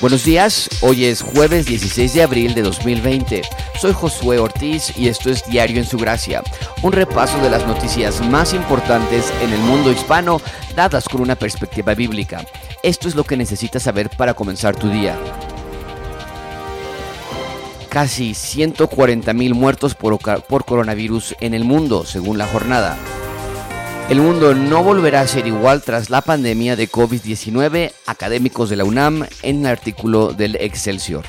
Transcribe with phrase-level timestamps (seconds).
[0.00, 3.42] Buenos días, hoy es jueves 16 de abril de 2020.
[3.78, 6.42] Soy Josué Ortiz y esto es Diario en su Gracia,
[6.80, 10.40] un repaso de las noticias más importantes en el mundo hispano
[10.74, 12.46] dadas con una perspectiva bíblica.
[12.82, 15.18] Esto es lo que necesitas saber para comenzar tu día.
[17.90, 22.96] Casi 140 mil muertos por, por coronavirus en el mundo, según la jornada.
[24.10, 28.82] El mundo no volverá a ser igual tras la pandemia de COVID-19, académicos de la
[28.82, 31.24] UNAM en un artículo del Excelsior.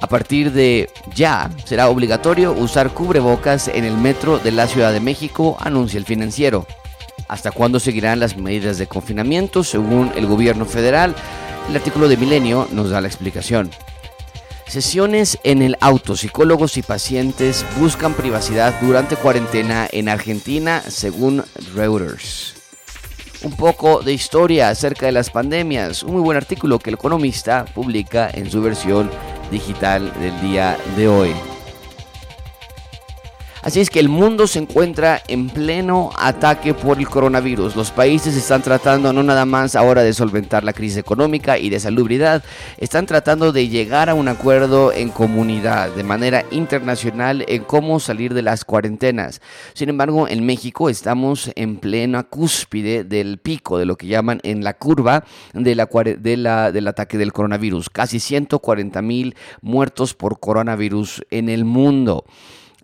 [0.00, 5.00] A partir de ya será obligatorio usar cubrebocas en el metro de la Ciudad de
[5.00, 6.64] México, anuncia el financiero.
[7.26, 11.12] ¿Hasta cuándo seguirán las medidas de confinamiento según el gobierno federal?
[11.68, 13.68] El artículo de Milenio nos da la explicación.
[14.68, 16.14] Sesiones en el auto.
[16.14, 21.42] Psicólogos y pacientes buscan privacidad durante cuarentena en Argentina, según
[21.74, 22.54] Reuters.
[23.42, 26.02] Un poco de historia acerca de las pandemias.
[26.02, 29.10] Un muy buen artículo que el economista publica en su versión
[29.50, 31.34] digital del día de hoy.
[33.62, 37.74] Así es que el mundo se encuentra en pleno ataque por el coronavirus.
[37.74, 41.80] Los países están tratando no nada más ahora de solventar la crisis económica y de
[41.80, 42.44] salubridad,
[42.78, 48.32] están tratando de llegar a un acuerdo en comunidad, de manera internacional, en cómo salir
[48.32, 49.40] de las cuarentenas.
[49.74, 54.62] Sin embargo, en México estamos en plena cúspide del pico, de lo que llaman en
[54.62, 57.90] la curva del ataque del coronavirus.
[57.90, 62.24] Casi 140 mil muertos por coronavirus en el mundo.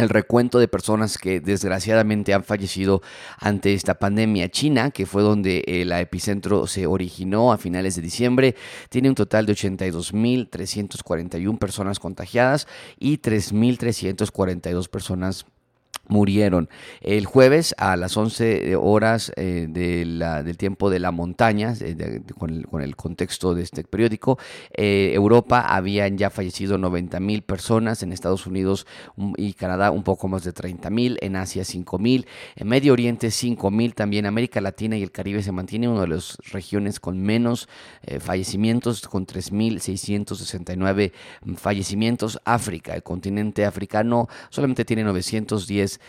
[0.00, 3.02] el recuento de personas que desgraciadamente han fallecido
[3.38, 4.50] ante esta pandemia.
[4.50, 8.54] China, que fue donde el epicentro se originó a finales de diciembre,
[8.88, 12.66] tiene un total de 82.341 personas contagiadas
[12.98, 15.46] y 3.342 personas
[16.10, 16.68] murieron.
[17.00, 21.74] El jueves a las 11 horas eh, de la, del tiempo de la montaña,
[22.36, 24.38] con, el, contexto de este periódico,
[24.76, 28.86] eh, Europa habían ya fallecido 90 mil personas, en Estados Unidos
[29.36, 32.26] y Canadá un poco más de 30 mil, en Asia 5 mil,
[32.56, 36.08] en Medio Oriente 5 mil, también América Latina y el Caribe se mantiene una de
[36.08, 37.68] las regiones con menos
[38.02, 41.12] eh, fallecimientos, con 3.669
[41.56, 42.40] fallecimientos.
[42.44, 45.99] África, el continente africano, solamente tiene 910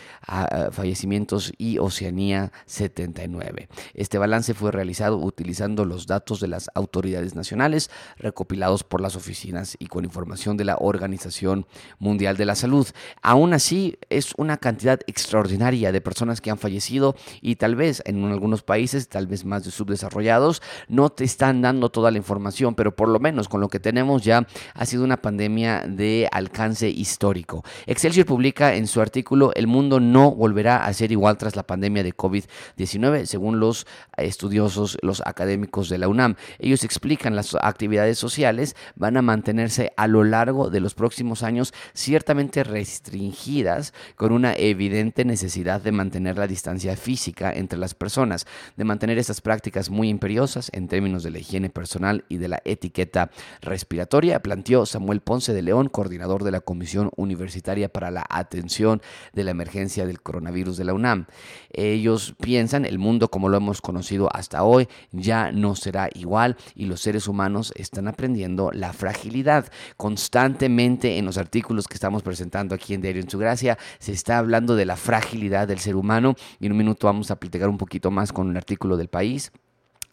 [0.70, 3.68] fallecimientos y Oceanía 79.
[3.94, 9.76] Este balance fue realizado utilizando los datos de las autoridades nacionales recopilados por las oficinas
[9.78, 11.66] y con información de la Organización
[11.98, 12.86] Mundial de la Salud.
[13.22, 18.24] Aún así, es una cantidad extraordinaria de personas que han fallecido y tal vez en
[18.24, 22.94] algunos países, tal vez más de subdesarrollados, no te están dando toda la información, pero
[22.94, 27.64] por lo menos con lo que tenemos ya ha sido una pandemia de alcance histórico.
[27.86, 32.02] Excelsior publica en su artículo El mundo no volverá a ser igual tras la pandemia
[32.02, 36.36] de COVID-19, según los estudiosos, los académicos de la UNAM.
[36.58, 41.72] Ellos explican las actividades sociales van a mantenerse a lo largo de los próximos años
[41.94, 48.84] ciertamente restringidas con una evidente necesidad de mantener la distancia física entre las personas, de
[48.84, 53.30] mantener estas prácticas muy imperiosas en términos de la higiene personal y de la etiqueta
[53.60, 59.02] respiratoria, planteó Samuel Ponce de León, coordinador de la Comisión Universitaria para la Atención
[59.32, 61.26] de la Emergencia del coronavirus de la UNAM.
[61.70, 66.86] Ellos piensan el mundo como lo hemos conocido hasta hoy ya no será igual y
[66.86, 69.70] los seres humanos están aprendiendo la fragilidad.
[69.96, 74.38] Constantemente en los artículos que estamos presentando aquí en Diario en su Gracia se está
[74.38, 77.78] hablando de la fragilidad del ser humano y en un minuto vamos a platicar un
[77.78, 79.52] poquito más con un artículo del país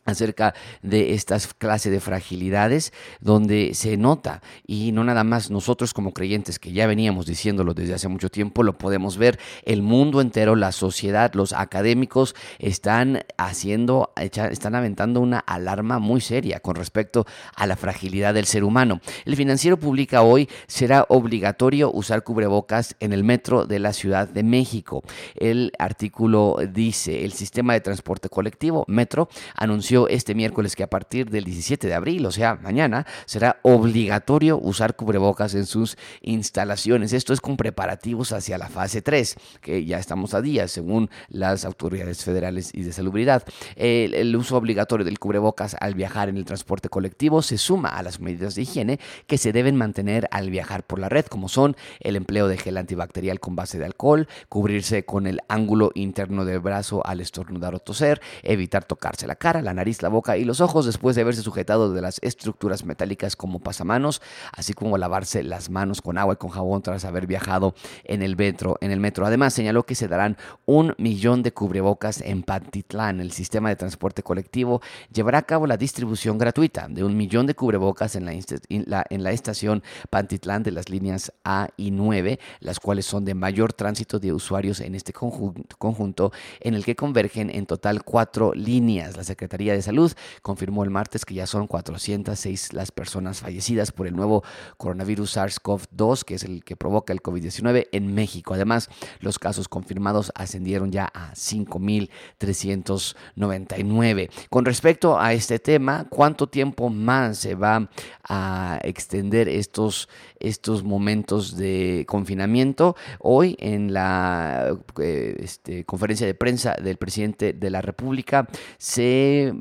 [0.05, 6.13] acerca de estas clases de fragilidades donde se nota y no nada más nosotros como
[6.13, 10.55] creyentes que ya veníamos diciéndolo desde hace mucho tiempo lo podemos ver el mundo entero
[10.55, 17.25] la sociedad los académicos están haciendo están aventando una alarma muy seria con respecto
[17.55, 19.01] a la fragilidad del ser humano.
[19.25, 24.43] El financiero publica hoy será obligatorio usar cubrebocas en el metro de la Ciudad de
[24.43, 25.03] México.
[25.35, 31.29] El artículo dice el sistema de transporte colectivo metro anunció este miércoles que a partir
[31.29, 37.13] del 17 de abril, o sea, mañana, será obligatorio usar cubrebocas en sus instalaciones.
[37.13, 41.65] Esto es con preparativos hacia la fase 3, que ya estamos a día, según las
[41.65, 43.43] autoridades federales y de salubridad.
[43.75, 48.19] El, uso obligatorio del cubrebocas al viajar en el transporte colectivo se suma a las
[48.19, 52.15] medidas de higiene que se deben mantener al viajar por la red, como son el
[52.15, 57.05] empleo de gel antibacterial con base de alcohol, cubrirse con el ángulo interno del brazo
[57.05, 60.85] al estornudar o toser, evitar tocarse la cara, la nariz, la boca y los ojos
[60.85, 64.21] después de haberse sujetado de las estructuras metálicas como pasamanos,
[64.51, 67.73] así como lavarse las manos con agua y con jabón tras haber viajado
[68.03, 68.77] en el metro.
[68.81, 69.25] En el metro.
[69.25, 73.21] Además, señaló que se darán un millón de cubrebocas en Pantitlán.
[73.21, 74.81] El sistema de transporte colectivo
[75.13, 80.63] llevará a cabo la distribución gratuita de un millón de cubrebocas en la, estación Pantitlán
[80.63, 84.95] de las líneas A y 9, las cuales son de mayor tránsito de usuarios en
[84.95, 89.15] este conjunto en el que convergen en total cuatro líneas.
[89.15, 90.11] La Secretaría de Salud
[90.41, 94.43] confirmó el martes que ya son 406 las personas fallecidas por el nuevo
[94.77, 98.53] coronavirus SARS-CoV-2, que es el que provoca el COVID-19 en México.
[98.53, 98.89] Además,
[99.19, 104.29] los casos confirmados ascendieron ya a 5.399.
[104.49, 107.89] Con respecto a este tema, ¿cuánto tiempo más se va
[108.27, 112.95] a extender estos, estos momentos de confinamiento?
[113.19, 118.47] Hoy en la eh, este, conferencia de prensa del presidente de la República
[118.77, 119.53] se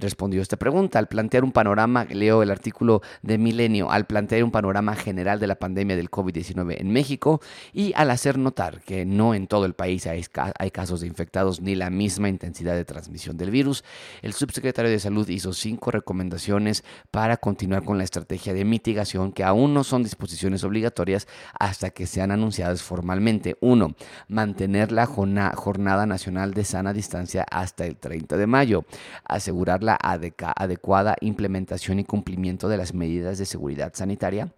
[0.00, 0.98] respondió esta pregunta.
[0.98, 5.46] Al plantear un panorama, leo el artículo de Milenio, al plantear un panorama general de
[5.46, 7.40] la pandemia del COVID-19 en México
[7.72, 10.24] y al hacer notar que no en todo el país hay,
[10.58, 13.84] hay casos de infectados ni la misma intensidad de transmisión del virus,
[14.22, 19.44] el subsecretario de Salud hizo cinco recomendaciones para continuar con la estrategia de mitigación que
[19.44, 21.28] aún no son disposiciones obligatorias
[21.58, 23.56] hasta que sean anunciadas formalmente.
[23.60, 23.94] Uno,
[24.26, 28.84] mantener la jornada nacional de sana distancia hasta el 30 de mayo
[29.24, 34.52] asegurar la adecuada implementación y cumplimiento de las medidas de seguridad sanitaria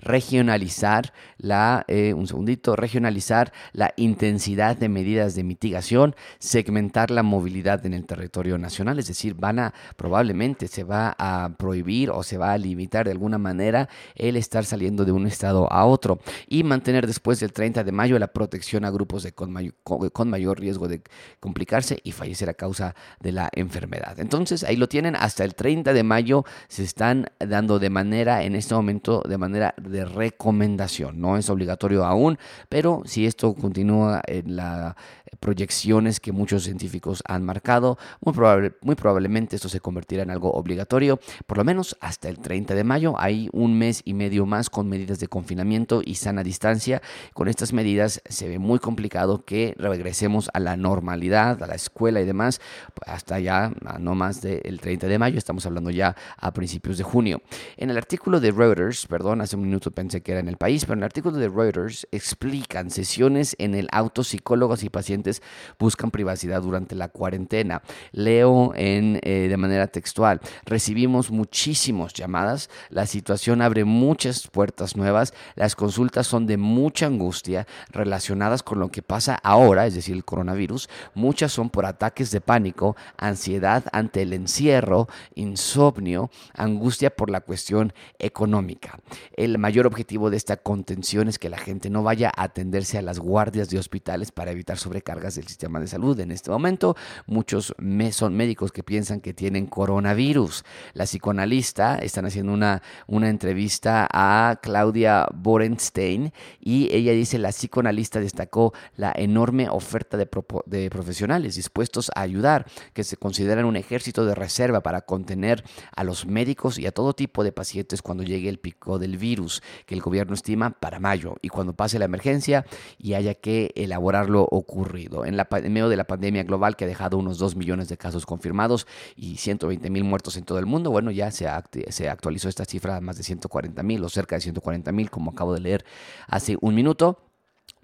[0.00, 7.84] regionalizar la, eh, un segundito, regionalizar la intensidad de medidas de mitigación, segmentar la movilidad
[7.86, 12.38] en el territorio nacional, es decir, van a, probablemente se va a prohibir o se
[12.38, 16.62] va a limitar de alguna manera el estar saliendo de un estado a otro y
[16.62, 19.54] mantener después del 30 de mayo la protección a grupos de con,
[19.84, 21.02] con mayor riesgo de
[21.40, 24.18] complicarse y fallecer a causa de la enfermedad.
[24.18, 28.54] Entonces, ahí lo tienen, hasta el 30 de mayo se están dando de manera, en
[28.54, 31.20] este momento, de manera de recomendación.
[31.20, 32.38] No es obligatorio aún,
[32.68, 34.94] pero si esto continúa en las
[35.40, 40.52] proyecciones que muchos científicos han marcado, muy, probable, muy probablemente esto se convertirá en algo
[40.52, 43.14] obligatorio, por lo menos hasta el 30 de mayo.
[43.18, 47.02] Hay un mes y medio más con medidas de confinamiento y sana distancia.
[47.34, 52.20] Con estas medidas se ve muy complicado que regresemos a la normalidad, a la escuela
[52.20, 52.60] y demás,
[53.06, 55.38] hasta ya no más del 30 de mayo.
[55.38, 57.42] Estamos hablando ya a principios de junio.
[57.76, 60.84] En el artículo de Reuters, perdón, hace un minuto pensé que era en el país,
[60.84, 65.42] pero en el artículo de Reuters explican sesiones en el auto, psicólogos y pacientes
[65.78, 67.82] buscan privacidad durante la cuarentena.
[68.12, 75.34] Leo en, eh, de manera textual, recibimos muchísimas llamadas, la situación abre muchas puertas nuevas,
[75.56, 80.24] las consultas son de mucha angustia relacionadas con lo que pasa ahora, es decir, el
[80.24, 87.40] coronavirus, muchas son por ataques de pánico, ansiedad ante el encierro, insomnio, angustia por la
[87.40, 89.00] cuestión económica.
[89.32, 93.02] El mayor objetivo de esta contención es que la gente no vaya a atenderse a
[93.02, 96.18] las guardias de hospitales para evitar sobrecargas del sistema de salud.
[96.20, 96.96] En este momento,
[97.26, 97.74] muchos
[98.12, 100.64] son médicos que piensan que tienen coronavirus.
[100.94, 108.20] La psicoanalista están haciendo una, una entrevista a Claudia Borenstein y ella dice, la psicoanalista
[108.20, 110.28] destacó la enorme oferta de,
[110.66, 116.04] de profesionales dispuestos a ayudar, que se consideran un ejército de reserva para contener a
[116.04, 119.94] los médicos y a todo tipo de pacientes cuando llegue el pico del virus que
[119.94, 122.66] el gobierno estima para mayo y cuando pase la emergencia
[122.98, 125.24] y haya que elaborar lo ocurrido.
[125.24, 128.26] En, la, medio de la pandemia global que ha dejado unos 2 millones de casos
[128.26, 128.86] confirmados
[129.16, 131.48] y 120 mil muertos en todo el mundo, bueno, ya se,
[131.88, 135.54] se actualizó esta cifra más de 140 mil o cerca de 140 mil, como acabo
[135.54, 135.84] de leer
[136.26, 137.25] hace un minuto.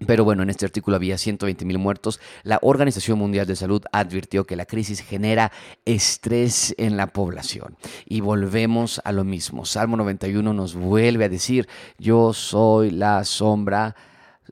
[0.05, 2.19] Pero bueno, en este artículo había 120 mil muertos.
[2.43, 5.51] La Organización Mundial de Salud advirtió que la crisis genera
[5.85, 7.77] estrés en la población.
[8.05, 9.65] Y volvemos a lo mismo.
[9.65, 13.95] Salmo 91 nos vuelve a decir, yo soy la sombra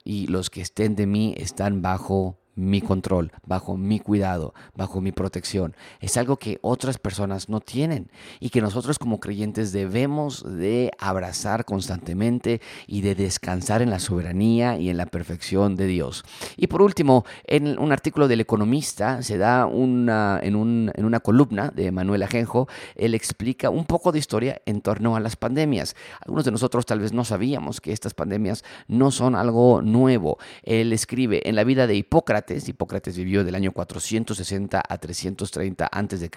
[0.04, 5.12] y los que estén de mí están bajo mi control, bajo mi cuidado, bajo mi
[5.12, 5.76] protección.
[6.00, 11.66] Es algo que otras personas no tienen y que nosotros como creyentes debemos de abrazar
[11.66, 16.24] constantemente y de descansar en la soberanía y en la perfección de Dios.
[16.58, 21.72] Y por último, en un artículo del Economista se da una, en, en una columna
[21.74, 25.96] de Manuel Ajenjo, él explica un poco de historia en torno a las pandemias.
[26.22, 30.38] Algunos de nosotros tal vez no sabíamos que estas pandemias no son algo nuevo.
[30.64, 33.18] Él escribe, en la vida de Hipócrates, Hipócrates.
[33.18, 36.30] vivió del año 460 a 330 a.C.,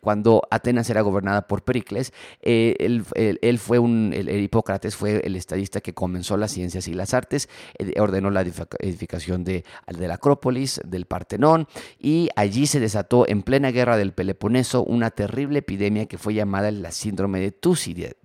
[0.00, 2.12] cuando Atenas era gobernada por Pericles.
[2.40, 7.14] Eh, él, fue un, el, Hipócrates fue el estadista que comenzó las ciencias y las
[7.14, 7.48] artes,
[7.78, 11.66] eh, ordenó la edificación de, de la Acrópolis, del Partenón,
[11.98, 16.70] y allí se desató en plena guerra del Peloponeso una terrible epidemia que fue llamada
[16.70, 18.16] la síndrome de Tucídides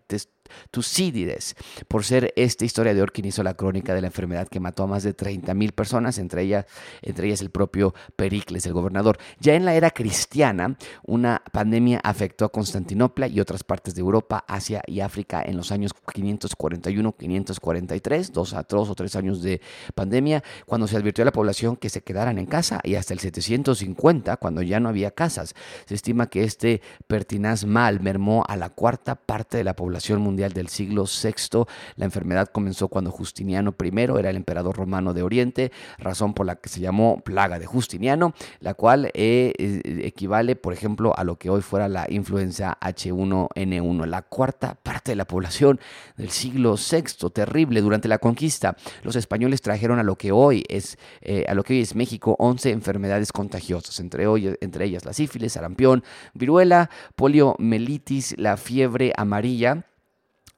[0.72, 1.56] Tucídides,
[1.88, 5.04] por ser este historiador quien hizo la crónica de la enfermedad que mató a más
[5.04, 6.66] de 30.000 personas, entre ellas,
[7.02, 9.18] entre ellas el propio Pericles, el gobernador.
[9.40, 14.44] Ya en la era cristiana, una pandemia afectó a Constantinopla y otras partes de Europa,
[14.48, 19.62] Asia y África en los años 541-543, dos a o tres años de
[19.96, 23.20] pandemia, cuando se advirtió a la población que se quedaran en casa y hasta el
[23.20, 25.56] 750, cuando ya no había casas.
[25.86, 30.37] Se estima que este pertinaz mal mermó a la cuarta parte de la población mundial
[30.38, 31.66] del siglo VI.
[31.96, 36.56] La enfermedad comenzó cuando Justiniano I era el emperador romano de Oriente, razón por la
[36.56, 41.38] que se llamó plaga de Justiniano, la cual eh, eh, equivale, por ejemplo, a lo
[41.38, 45.80] que hoy fuera la influenza H1N1, la cuarta parte de la población
[46.16, 47.82] del siglo VI, terrible.
[47.82, 51.74] Durante la conquista, los españoles trajeron a lo que hoy es, eh, a lo que
[51.74, 56.04] hoy es México 11 enfermedades contagiosas, entre, hoy, entre ellas la sífilis, sarampión,
[56.34, 59.86] viruela, poliomelitis, la fiebre amarilla,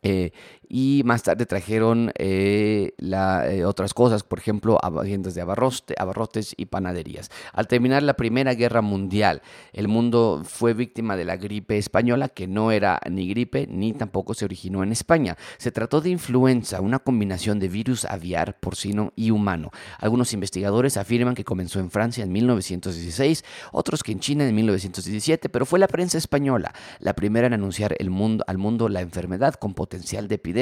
[0.02, 0.32] eh,
[0.70, 7.32] y más tarde trajeron eh, eh, otras cosas, por ejemplo, tiendas de abarrotes y panaderías.
[7.54, 9.42] Al terminar la Primera Guerra Mundial,
[9.74, 14.36] el mundo fue víctima de la gripe española, que no era ni gripe ni tampoco
[14.36, 15.36] se originó en España.
[15.58, 19.72] Se trató de influenza, una combinación de virus aviar, porcino y humano.
[19.98, 25.50] Algunos investigadores afirman que comenzó en Francia en 1916, otros que en China en 1917,
[25.50, 30.28] pero fue la prensa española la primera en anunciar al mundo la enfermedad con potencial
[30.28, 30.59] de epidemia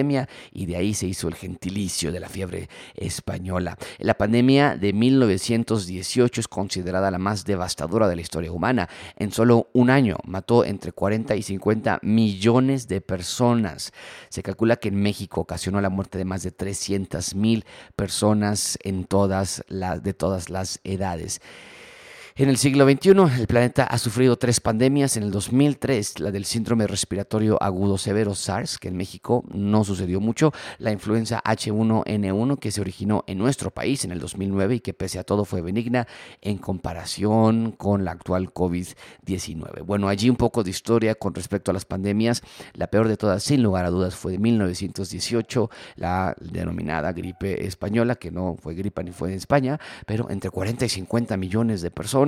[0.54, 3.78] y de ahí se hizo el gentilicio de la fiebre española.
[4.00, 8.90] La pandemia de 1918 es considerada la más devastadora de la historia humana.
[9.16, 13.92] En solo un año mató entre 40 y 50 millones de personas.
[14.30, 19.06] Se calcula que en México ocasionó la muerte de más de 300 mil personas en
[19.06, 21.42] todas las, de todas las edades.
[22.40, 25.18] En el siglo XXI, el planeta ha sufrido tres pandemias.
[25.18, 30.20] En el 2003, la del síndrome respiratorio agudo severo SARS, que en México no sucedió
[30.20, 30.54] mucho.
[30.78, 35.18] La influenza H1N1, que se originó en nuestro país en el 2009 y que pese
[35.18, 36.08] a todo fue benigna
[36.40, 39.84] en comparación con la actual COVID-19.
[39.84, 42.44] Bueno, allí un poco de historia con respecto a las pandemias.
[42.74, 48.14] La peor de todas, sin lugar a dudas, fue de 1918, la denominada gripe española,
[48.14, 51.90] que no fue gripa ni fue en España, pero entre 40 y 50 millones de
[51.90, 52.27] personas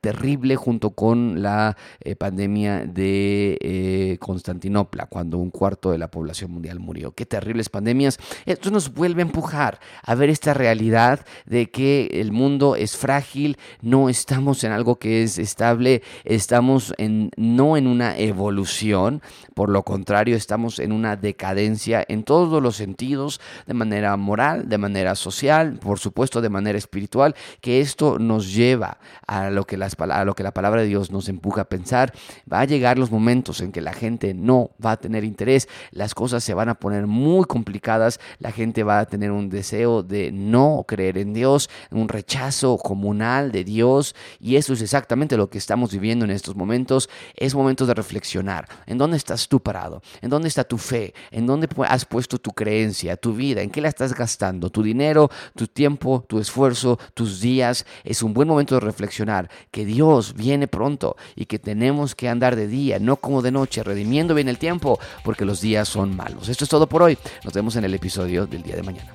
[0.00, 6.50] terrible junto con la eh, pandemia de eh, Constantinopla, cuando un cuarto de la población
[6.50, 7.12] mundial murió.
[7.12, 8.18] Qué terribles pandemias.
[8.44, 13.58] Esto nos vuelve a empujar a ver esta realidad de que el mundo es frágil,
[13.80, 19.22] no estamos en algo que es estable, estamos en, no en una evolución,
[19.54, 24.78] por lo contrario, estamos en una decadencia en todos los sentidos, de manera moral, de
[24.78, 29.76] manera social, por supuesto de manera espiritual, que esto nos lleva a a lo, que
[29.76, 32.12] las, lo que la palabra de Dios nos empuja a pensar.
[32.50, 36.14] Va a llegar los momentos en que la gente no va a tener interés, las
[36.14, 40.32] cosas se van a poner muy complicadas, la gente va a tener un deseo de
[40.32, 45.58] no creer en Dios, un rechazo comunal de Dios y eso es exactamente lo que
[45.58, 47.08] estamos viviendo en estos momentos.
[47.34, 48.68] Es momento de reflexionar.
[48.86, 50.02] ¿En dónde estás tú parado?
[50.20, 51.14] ¿En dónde está tu fe?
[51.30, 53.62] ¿En dónde has puesto tu creencia, tu vida?
[53.62, 54.70] ¿En qué la estás gastando?
[54.70, 57.86] ¿Tu dinero, tu tiempo, tu esfuerzo, tus días?
[58.04, 59.25] Es un buen momento de reflexionar
[59.70, 63.82] que Dios viene pronto y que tenemos que andar de día, no como de noche,
[63.82, 66.48] redimiendo bien el tiempo, porque los días son malos.
[66.48, 67.18] Esto es todo por hoy.
[67.44, 69.12] Nos vemos en el episodio del día de mañana.